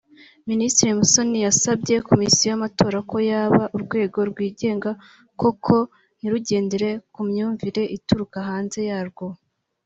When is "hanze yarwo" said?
8.49-9.27